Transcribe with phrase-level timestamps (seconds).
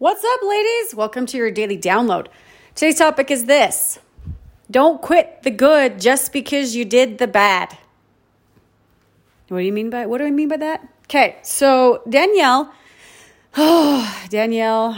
[0.00, 0.94] What's up, ladies?
[0.94, 2.28] Welcome to your daily download.
[2.76, 3.98] Today's topic is this
[4.70, 7.76] Don't quit the good just because you did the bad.
[9.48, 10.86] What do you mean by what do I mean by that?
[11.06, 12.72] Okay, so Danielle,
[13.56, 14.96] oh, Danielle,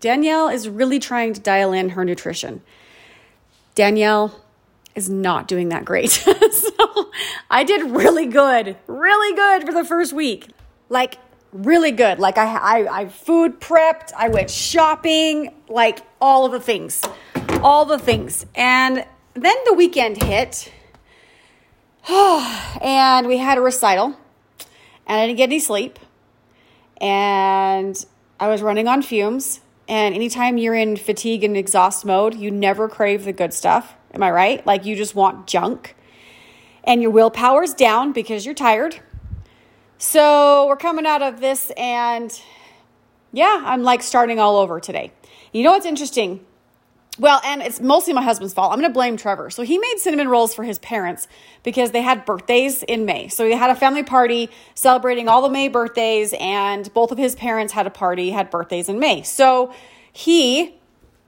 [0.00, 2.62] Danielle is really trying to dial in her nutrition.
[3.74, 4.40] Danielle
[4.94, 6.10] is not doing that great.
[6.10, 7.10] so
[7.50, 10.48] I did really good, really good for the first week.
[10.88, 11.18] Like
[11.52, 12.18] really good.
[12.18, 17.02] Like I, I, I food prepped, I went shopping, like all of the things,
[17.62, 18.46] all the things.
[18.54, 20.72] And then the weekend hit,
[22.08, 24.16] and we had a recital,
[25.06, 25.98] and I didn't get any sleep,
[27.00, 28.04] and
[28.40, 29.60] I was running on fumes.
[29.88, 33.94] And anytime you're in fatigue and exhaust mode, you never crave the good stuff.
[34.12, 34.66] Am I right?
[34.66, 35.96] Like you just want junk.
[36.84, 39.00] And your willpower's down because you're tired
[39.98, 42.40] so we're coming out of this, and
[43.32, 45.12] yeah, I'm like starting all over today.
[45.52, 46.44] You know what's interesting?
[47.18, 48.72] Well, and it's mostly my husband's fault.
[48.72, 49.50] I'm going to blame Trevor.
[49.50, 51.26] So he made cinnamon rolls for his parents
[51.64, 53.26] because they had birthdays in May.
[53.26, 57.34] So he had a family party celebrating all the May birthdays, and both of his
[57.34, 59.22] parents had a party, had birthdays in May.
[59.22, 59.72] So
[60.12, 60.76] he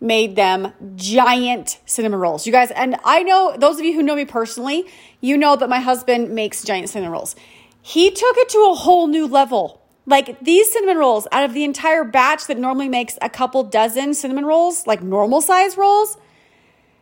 [0.00, 2.46] made them giant cinnamon rolls.
[2.46, 4.86] You guys, and I know those of you who know me personally,
[5.20, 7.34] you know that my husband makes giant cinnamon rolls.
[7.82, 9.80] He took it to a whole new level.
[10.06, 14.14] Like these cinnamon rolls, out of the entire batch that normally makes a couple dozen
[14.14, 16.16] cinnamon rolls, like normal size rolls,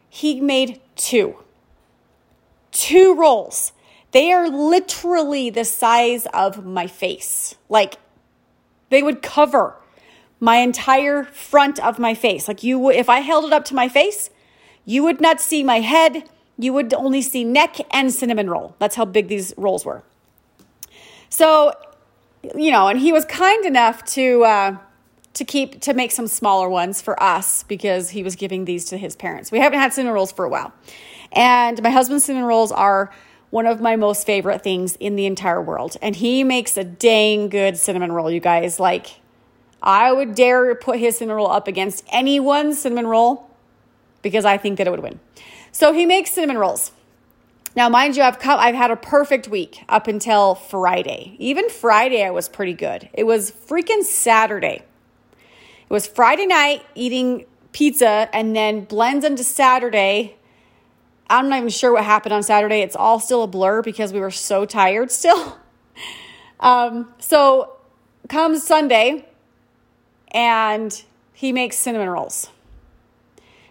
[0.09, 1.37] he made two.
[2.71, 3.73] Two rolls.
[4.13, 7.57] They are literally the size of my face.
[7.69, 7.99] Like
[8.91, 9.77] they would cover
[10.41, 12.49] my entire front of my face.
[12.49, 14.31] Like you would, if I held it up to my face,
[14.85, 16.29] you would not see my head.
[16.59, 18.75] You would only see neck and cinnamon roll.
[18.79, 20.03] That's how big these rolls were.
[21.29, 21.73] So,
[22.55, 24.77] you know, and he was kind enough to uh,
[25.35, 28.99] to keep to make some smaller ones for us because he was giving these to
[28.99, 29.53] his parents.
[29.53, 30.73] We haven't had cinnamon rolls for a while,
[31.33, 33.13] and my husband's cinnamon rolls are
[33.51, 35.97] one of my most favorite things in the entire world.
[36.03, 38.79] And he makes a dang good cinnamon roll, you guys.
[38.79, 39.21] Like,
[39.83, 43.49] I would dare put his cinnamon roll up against anyone's cinnamon roll
[44.23, 45.21] because I think that it would win.
[45.73, 46.93] So he makes cinnamon rolls.
[47.77, 51.37] Now, mind you, I've come, I've had a perfect week up until Friday.
[51.39, 53.09] Even Friday, I was pretty good.
[53.13, 54.83] It was freaking Saturday.
[55.33, 60.37] It was Friday night eating pizza and then blends into Saturday.
[61.31, 62.81] I'm not even sure what happened on Saturday.
[62.81, 65.59] It's all still a blur because we were so tired still.
[66.61, 67.77] um, so
[68.29, 69.27] comes Sunday
[70.33, 71.03] and
[71.33, 72.51] he makes cinnamon rolls.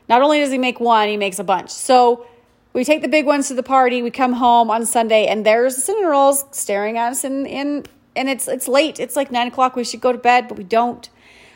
[0.07, 1.69] Not only does he make one, he makes a bunch.
[1.69, 2.25] So
[2.77, 4.03] we take the big ones to the party.
[4.03, 7.23] We come home on Sunday, and there's the cinnamon rolls staring at us.
[7.23, 8.99] In in and it's it's late.
[8.99, 9.75] It's like nine o'clock.
[9.75, 11.09] We should go to bed, but we don't.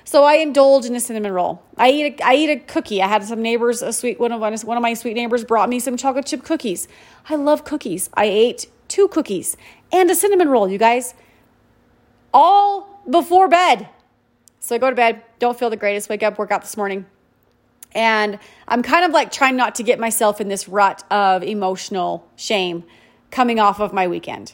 [0.04, 1.62] So I indulge in a cinnamon roll.
[1.78, 3.04] I eat a, I eat a cookie.
[3.04, 5.80] I had some neighbors, a sweet one of one of my sweet neighbors brought me
[5.80, 6.88] some chocolate chip cookies.
[7.30, 8.10] I love cookies.
[8.16, 9.56] I ate two cookies
[9.92, 10.68] and a cinnamon roll.
[10.68, 11.14] You guys,
[12.34, 13.88] all before bed.
[14.60, 15.22] So I go to bed.
[15.38, 16.10] Don't feel the greatest.
[16.10, 17.06] Wake up, work out this morning.
[17.94, 22.28] And I'm kind of like trying not to get myself in this rut of emotional
[22.36, 22.84] shame
[23.32, 24.54] coming off of my weekend.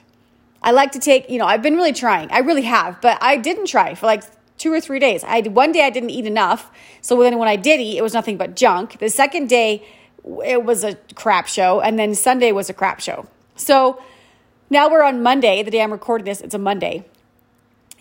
[0.62, 2.32] I like to take, you know, I've been really trying.
[2.32, 4.24] I really have, but I didn't try for like
[4.58, 5.24] two or three days.
[5.24, 6.72] I one day I didn't eat enough.
[7.02, 9.00] So then when I did eat, it was nothing but junk.
[9.00, 9.86] The second day
[10.44, 13.28] it was a crap show and then Sunday was a crap show.
[13.56, 14.02] So
[14.70, 17.06] now we're on Monday, the day I'm recording this, it's a Monday.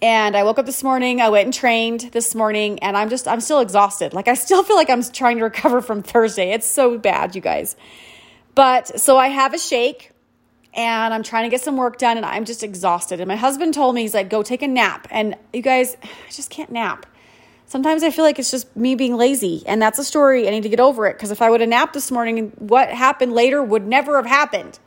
[0.03, 3.27] And I woke up this morning, I went and trained this morning, and I'm just,
[3.27, 4.13] I'm still exhausted.
[4.13, 6.53] Like, I still feel like I'm trying to recover from Thursday.
[6.53, 7.77] It's so bad, you guys.
[8.55, 10.13] But so I have a shake
[10.77, 13.19] and I'm trying to get some work done, and I'm just exhausted.
[13.19, 15.09] And my husband told me, he's like, go take a nap.
[15.11, 17.07] And you guys, I just can't nap.
[17.65, 20.47] Sometimes I feel like it's just me being lazy, and that's a story.
[20.47, 22.91] I need to get over it because if I would have napped this morning, what
[22.91, 24.79] happened later would never have happened.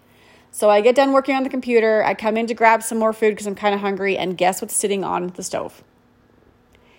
[0.51, 2.03] So I get done working on the computer.
[2.03, 4.17] I come in to grab some more food because I'm kind of hungry.
[4.17, 5.83] And guess what's sitting on the stove?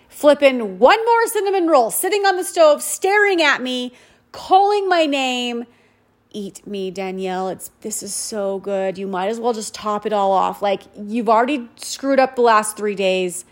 [0.09, 3.93] Flipping one more cinnamon roll sitting on the stove, staring at me,
[4.31, 5.65] calling my name.
[6.33, 7.49] Eat me, Danielle.
[7.49, 8.97] It's this is so good.
[8.97, 10.61] You might as well just top it all off.
[10.61, 13.45] Like you've already screwed up the last three days.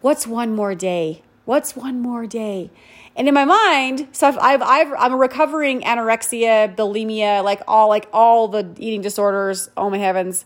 [0.00, 1.22] What's one more day?
[1.50, 2.70] What's one more day?
[3.16, 7.88] And in my mind, so I've, I've, I've I'm a recovering anorexia, bulimia, like all
[7.88, 9.68] like all the eating disorders.
[9.76, 10.44] Oh my heavens,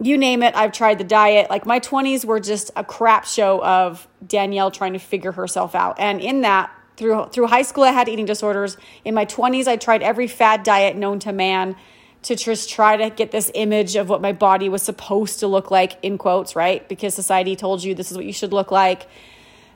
[0.00, 0.56] you name it.
[0.56, 1.50] I've tried the diet.
[1.50, 6.00] Like my 20s were just a crap show of Danielle trying to figure herself out.
[6.00, 8.78] And in that, through through high school, I had eating disorders.
[9.04, 11.76] In my 20s, I tried every fad diet known to man
[12.22, 15.70] to just try to get this image of what my body was supposed to look
[15.70, 16.88] like in quotes, right?
[16.88, 19.06] Because society told you this is what you should look like.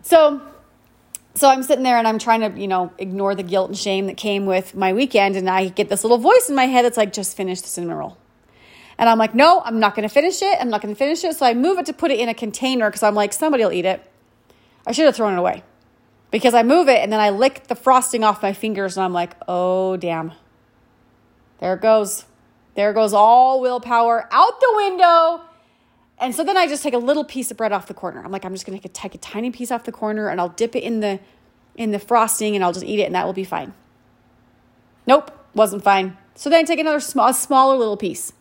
[0.03, 0.41] So
[1.39, 4.07] so I'm sitting there and I'm trying to, you know, ignore the guilt and shame
[4.07, 5.37] that came with my weekend.
[5.37, 7.97] And I get this little voice in my head that's like, just finish the cinnamon
[7.97, 8.19] roll.
[8.99, 10.59] And I'm like, no, I'm not going to finish it.
[10.61, 11.37] I'm not going to finish it.
[11.37, 13.73] So I move it to put it in a container because I'm like, somebody will
[13.73, 14.03] eat it.
[14.85, 15.63] I should have thrown it away
[16.33, 19.13] because I move it and then I lick the frosting off my fingers and I'm
[19.13, 20.33] like, oh, damn.
[21.61, 22.25] There it goes.
[22.75, 25.43] There goes all willpower out the window.
[26.21, 28.23] And so then I just take a little piece of bread off the corner.
[28.25, 30.75] I'm like, I'm just gonna take a tiny piece off the corner and I'll dip
[30.75, 31.21] it in the
[31.77, 33.73] in the frosting and I'll just eat it and that will be fine.
[35.07, 36.17] Nope, wasn't fine.
[36.35, 38.33] So then I take another small, smaller little piece.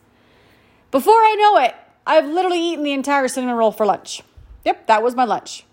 [0.90, 1.74] Before I know it,
[2.06, 4.22] I've literally eaten the entire cinnamon roll for lunch.
[4.64, 5.64] Yep, that was my lunch.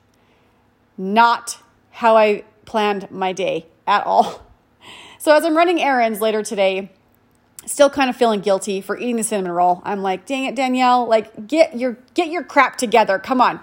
[0.98, 1.60] Not
[1.92, 4.42] how I planned my day at all.
[5.18, 6.92] So as I'm running errands later today,
[7.66, 9.82] still kind of feeling guilty for eating the cinnamon roll.
[9.84, 13.20] I'm like, dang it, Danielle, like get your get your crap together.
[13.20, 13.60] Come on.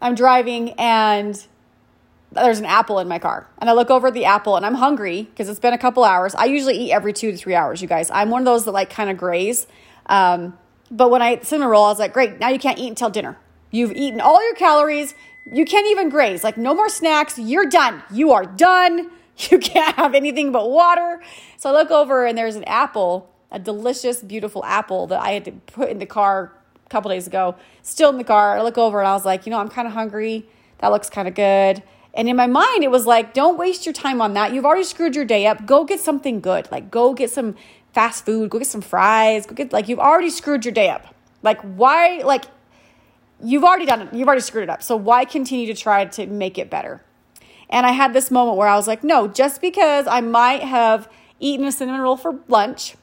[0.00, 1.44] I'm driving and
[2.32, 3.48] there's an apple in my car.
[3.58, 6.04] And I look over at the apple and I'm hungry because it's been a couple
[6.04, 6.34] hours.
[6.34, 8.10] I usually eat every two to three hours, you guys.
[8.10, 9.66] I'm one of those that like kind of graze.
[10.06, 10.56] Um,
[10.90, 12.88] but when I ate the cinnamon roll, I was like, great, now you can't eat
[12.88, 13.36] until dinner.
[13.70, 15.14] You've eaten all your calories.
[15.50, 16.44] You can't even graze.
[16.44, 17.38] Like, no more snacks.
[17.38, 18.02] You're done.
[18.12, 19.10] You are done.
[19.50, 21.20] You can't have anything but water.
[21.66, 25.44] So I look over and there's an apple, a delicious, beautiful apple that I had
[25.46, 26.52] to put in the car
[26.84, 28.56] a couple days ago, still in the car.
[28.56, 30.46] I look over and I was like, you know, I'm kind of hungry.
[30.78, 31.82] That looks kind of good.
[32.14, 34.54] And in my mind, it was like, don't waste your time on that.
[34.54, 35.66] You've already screwed your day up.
[35.66, 36.70] Go get something good.
[36.70, 37.56] Like, go get some
[37.92, 41.16] fast food, go get some fries, go get, like, you've already screwed your day up.
[41.42, 42.44] Like, why, like,
[43.42, 44.14] you've already done it.
[44.14, 44.84] You've already screwed it up.
[44.84, 47.02] So why continue to try to make it better?
[47.68, 51.08] And I had this moment where I was like, no, just because I might have
[51.40, 52.96] eaten a cinnamon roll for lunch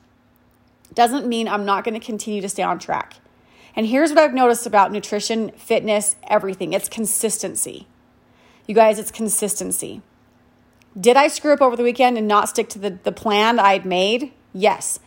[0.94, 3.15] doesn't mean I'm not going to continue to stay on track.
[3.75, 7.88] And here's what I've noticed about nutrition, fitness, everything it's consistency.
[8.68, 10.01] You guys, it's consistency.
[11.00, 13.85] Did I screw up over the weekend and not stick to the, the plan I'd
[13.85, 14.31] made?
[14.53, 15.00] Yes.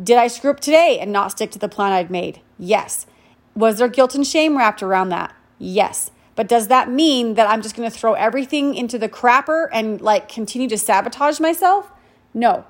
[0.00, 2.40] Did I screw up today and not stick to the plan I'd made?
[2.58, 3.06] Yes.
[3.54, 5.34] Was there guilt and shame wrapped around that?
[5.58, 6.10] Yes.
[6.36, 10.00] But does that mean that I'm just going to throw everything into the crapper and
[10.00, 11.90] like continue to sabotage myself?
[12.32, 12.64] No.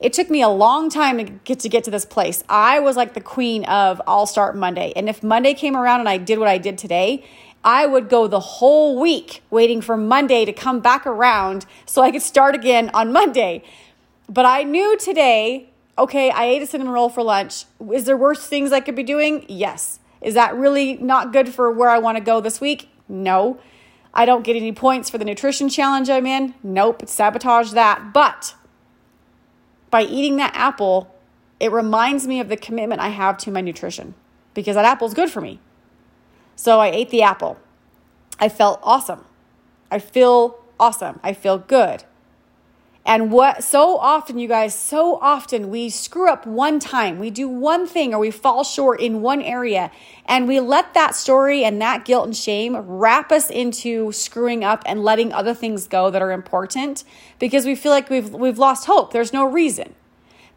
[0.00, 2.44] It took me a long time to get to get to this place.
[2.48, 4.92] I was like the queen of I'll start Monday.
[4.94, 7.24] And if Monday came around and I did what I did today,
[7.64, 12.12] I would go the whole week waiting for Monday to come back around so I
[12.12, 13.64] could start again on Monday.
[14.28, 17.64] But I knew today, okay, I ate a cinnamon roll for lunch.
[17.92, 19.44] Is there worse things I could be doing?
[19.48, 19.98] Yes.
[20.20, 22.88] Is that really not good for where I want to go this week?
[23.08, 23.58] No.
[24.14, 26.54] I don't get any points for the nutrition challenge I'm in.
[26.62, 28.12] Nope, sabotage that.
[28.12, 28.54] But
[29.90, 31.14] by eating that apple,
[31.60, 34.14] it reminds me of the commitment I have to my nutrition
[34.54, 35.60] because that apple is good for me.
[36.56, 37.58] So I ate the apple.
[38.40, 39.24] I felt awesome.
[39.90, 41.20] I feel awesome.
[41.22, 42.04] I feel good.
[43.08, 47.18] And what so often, you guys, so often we screw up one time.
[47.18, 49.90] We do one thing or we fall short in one area
[50.26, 54.82] and we let that story and that guilt and shame wrap us into screwing up
[54.84, 57.02] and letting other things go that are important
[57.38, 59.10] because we feel like we've we've lost hope.
[59.14, 59.94] There's no reason.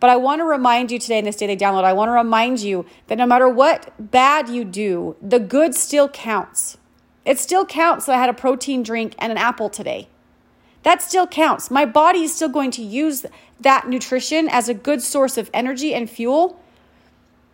[0.02, 2.60] But I want to remind you today in this daily download, I want to remind
[2.60, 6.78] you that no matter what bad you do, the good still counts.
[7.24, 10.10] It still counts that I had a protein drink and an apple today.
[10.84, 11.70] That still counts.
[11.70, 13.26] My body is still going to use
[13.60, 16.60] that nutrition as a good source of energy and fuel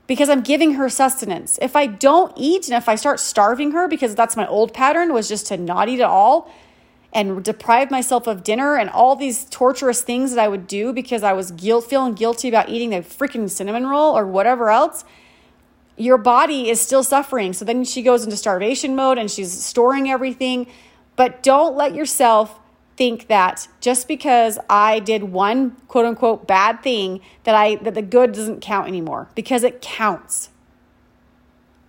[0.07, 1.59] because I'm giving her sustenance.
[1.61, 5.13] If I don't eat and if I start starving her because that's my old pattern
[5.13, 6.49] was just to not eat at all
[7.13, 11.23] and deprive myself of dinner and all these torturous things that I would do because
[11.23, 15.03] I was guilt feeling guilty about eating the freaking cinnamon roll or whatever else,
[15.97, 17.53] your body is still suffering.
[17.53, 20.67] So then she goes into starvation mode and she's storing everything.
[21.15, 22.59] But don't let yourself
[22.97, 28.01] think that just because I did one quote unquote bad thing that I that the
[28.01, 30.49] good doesn't count anymore because it counts.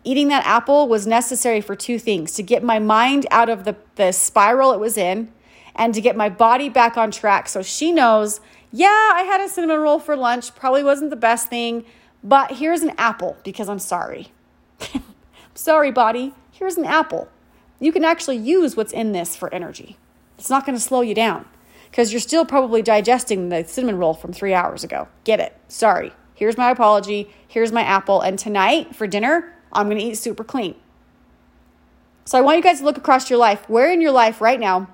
[0.04, 3.76] Eating that apple was necessary for two things to get my mind out of the,
[3.96, 5.32] the spiral it was in
[5.74, 9.48] and to get my body back on track so she knows, yeah, I had a
[9.48, 11.84] cinnamon roll for lunch, probably wasn't the best thing,
[12.22, 14.28] but here's an apple because I'm sorry.
[15.54, 17.28] sorry, body, here's an apple.
[17.80, 19.96] You can actually use what's in this for energy.
[20.38, 21.47] It's not going to slow you down
[21.90, 25.09] because you're still probably digesting the cinnamon roll from three hours ago.
[25.25, 25.57] Get it.
[25.68, 26.12] Sorry.
[26.35, 27.30] Here's my apology.
[27.49, 28.21] Here's my apple.
[28.21, 30.76] And tonight for dinner, I'm going to eat super clean.
[32.25, 33.68] So I want you guys to look across your life.
[33.68, 34.88] Where in your life right now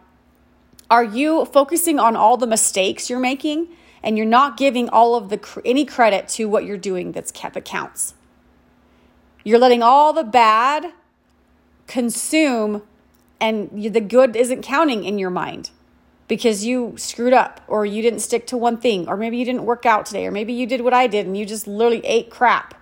[0.91, 3.69] are you focusing on all the mistakes you're making
[4.03, 7.65] and you're not giving all of the any credit to what you're doing that's that
[7.65, 8.15] counts?
[9.45, 10.93] You're letting all the bad
[11.87, 12.83] consume
[13.41, 15.71] and the good isn't counting in your mind.
[16.27, 19.65] because you screwed up or you didn't stick to one thing or maybe you didn't
[19.65, 22.31] work out today or maybe you did what I did and you just literally ate
[22.31, 22.75] crap.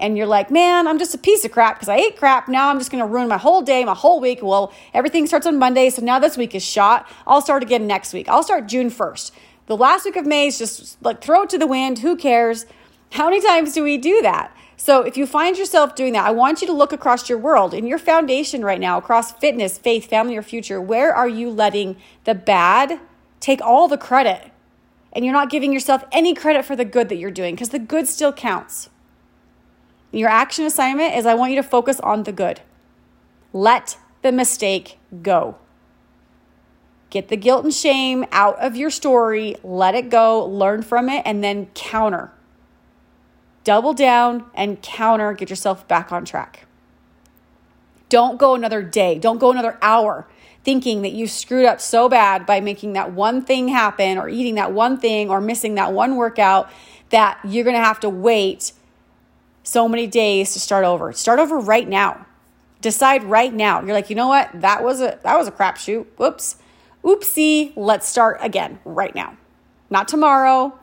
[0.00, 2.48] And you're like, man, I'm just a piece of crap because I ate crap.
[2.48, 4.40] Now I'm just going to ruin my whole day, my whole week.
[4.42, 5.90] Well, everything starts on Monday.
[5.90, 7.10] So now this week is shot.
[7.26, 8.28] I'll start again next week.
[8.28, 9.32] I'll start June 1st.
[9.66, 11.98] The last week of May is just like throw it to the wind.
[11.98, 12.64] Who cares?
[13.12, 14.54] How many times do we do that?
[14.80, 17.74] So if you find yourself doing that, I want you to look across your world
[17.74, 20.80] in your foundation right now, across fitness, faith, family, or future.
[20.80, 23.00] Where are you letting the bad
[23.40, 24.52] take all the credit?
[25.12, 27.80] And you're not giving yourself any credit for the good that you're doing because the
[27.80, 28.88] good still counts.
[30.12, 32.60] Your action assignment is I want you to focus on the good.
[33.52, 35.56] Let the mistake go.
[37.10, 41.22] Get the guilt and shame out of your story, let it go, learn from it,
[41.26, 42.32] and then counter
[43.64, 46.66] double down and counter, get yourself back on track.
[48.08, 50.26] Don't go another day, don't go another hour
[50.64, 54.56] thinking that you screwed up so bad by making that one thing happen or eating
[54.56, 56.70] that one thing or missing that one workout
[57.10, 58.72] that you're going to have to wait
[59.62, 61.12] so many days to start over.
[61.12, 62.26] Start over right now.
[62.80, 63.80] Decide right now.
[63.80, 64.50] You're like, "You know what?
[64.54, 66.06] That was a that was a crapshoot.
[66.16, 66.56] Whoops.
[67.02, 67.72] Oopsie.
[67.74, 69.36] Let's start again right now.
[69.90, 70.78] Not tomorrow,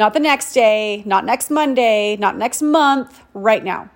[0.00, 3.90] not the next day, not next Monday, not next month, right now.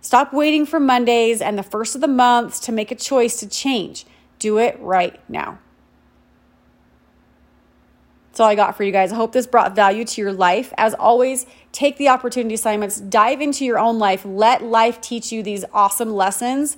[0.00, 3.48] Stop waiting for Mondays and the first of the month to make a choice to
[3.48, 4.06] change.
[4.38, 5.58] Do it right now.
[8.30, 9.10] That's all I got for you guys.
[9.10, 10.72] I hope this brought value to your life.
[10.78, 15.42] As always, take the opportunity assignments, dive into your own life, let life teach you
[15.42, 16.76] these awesome lessons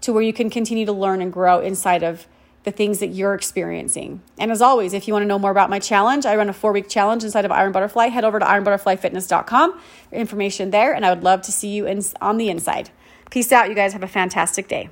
[0.00, 2.26] to where you can continue to learn and grow inside of
[2.64, 4.22] the things that you're experiencing.
[4.38, 6.52] And as always, if you want to know more about my challenge, I run a
[6.52, 8.06] four week challenge inside of Iron Butterfly.
[8.08, 9.80] Head over to ironbutterflyfitness.com,
[10.12, 12.90] information there, and I would love to see you in, on the inside.
[13.30, 13.92] Peace out, you guys.
[13.92, 14.90] Have a fantastic day.